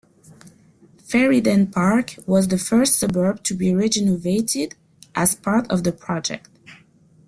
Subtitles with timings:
[1.05, 4.73] Ferryden Park was the first suburb to be rejuvenated
[5.13, 6.49] as part of the project.